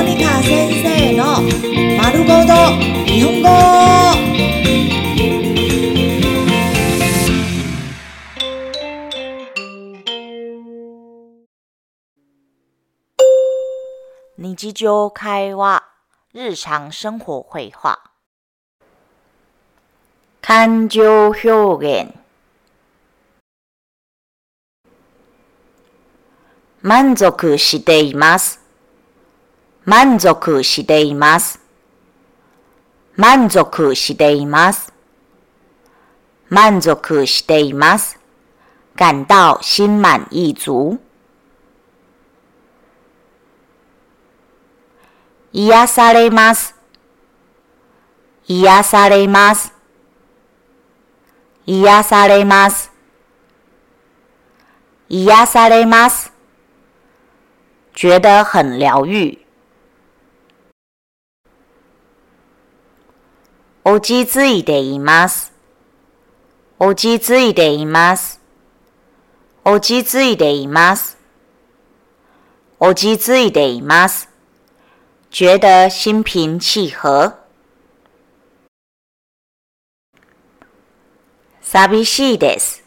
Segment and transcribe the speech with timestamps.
[0.00, 1.42] モニカ先生の
[1.98, 2.54] 丸ごと
[3.04, 3.48] 日本語。
[14.38, 15.84] 日常会話
[16.32, 17.44] 日常生活。
[17.50, 18.00] 会話
[20.40, 22.14] 感情表現。
[26.80, 28.59] 満足しています。
[29.90, 31.58] 満足しています
[33.16, 34.92] 満足しています
[36.48, 38.20] 満足しています
[38.94, 41.00] 感到心满意足
[45.52, 46.76] 癒されます。
[48.46, 49.74] 癒されます。
[51.66, 52.92] 癒されます。
[55.08, 56.32] 癒されます。
[57.92, 59.49] 觉得很疗愈。
[63.82, 65.54] 落ち着いています。
[66.78, 68.38] 落ち着いています。
[69.64, 71.16] 落ち着いています。
[72.78, 74.28] 落ち着いています。
[75.30, 77.38] 觉得心平气和。
[81.62, 82.84] 寂しいです。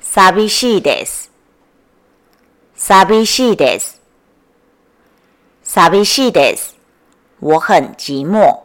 [0.00, 1.30] 寂しいです。
[2.74, 4.00] 寂しいです。
[5.62, 6.76] 寂しいです。
[7.38, 8.59] 我很寂寞。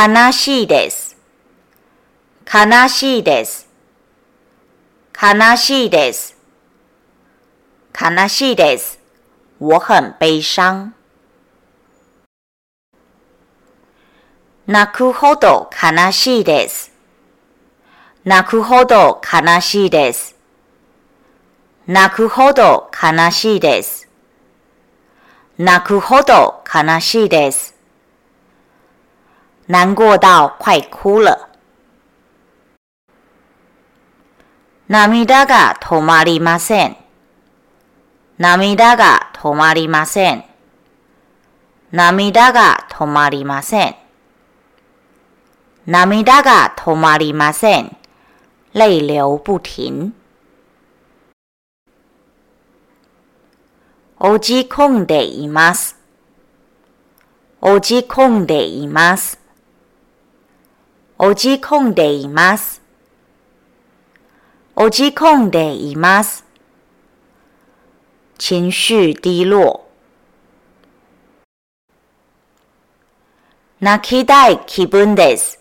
[0.00, 1.18] 悲しいです。
[2.46, 3.68] 悲しいです。
[5.12, 6.38] 悲しいです。
[7.92, 8.98] 悲しいです。
[9.58, 10.92] 我很悲傷。
[14.66, 16.92] 泣くほど悲しいです。
[18.24, 20.34] 泣くほど悲しいです。
[21.86, 24.08] 泣くほど悲しいです。
[25.58, 27.79] 泣くほど悲しいです。
[29.72, 31.48] 難過到快哭了。
[34.88, 36.96] 涙が止まりません。
[38.36, 40.44] 涙が止まりません。
[41.92, 43.94] 涙が止まりません。
[45.86, 47.96] 涙が止まりません。
[48.74, 50.10] 淚流不停。
[54.18, 55.96] 落ち込んでいます。
[57.60, 59.39] 落ち込んでいます。
[61.22, 62.80] 落ち込んでいます。
[64.74, 66.46] 落ち込んでいます。
[68.38, 69.82] 情绪低落。
[73.80, 75.60] 泣きたい気分です。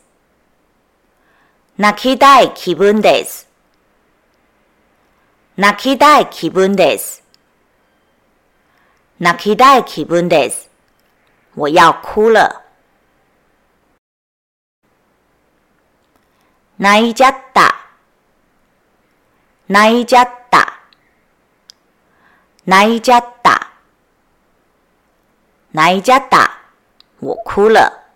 [1.77, 3.49] 泣きたい気分です。
[5.57, 7.21] 泣きたい気分です。
[9.19, 10.69] 泣きたい気分です。
[11.53, 12.68] 我要哭了。
[16.79, 17.75] 泣いちゃった。
[19.67, 20.79] 泣いちゃった。
[22.65, 23.71] 泣いちゃった。
[25.73, 26.57] 泣いちゃった。
[27.19, 28.08] 我哭了。